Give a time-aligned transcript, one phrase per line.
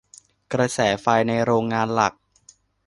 [0.53, 2.13] กระแสไฟในโรงงานหลัก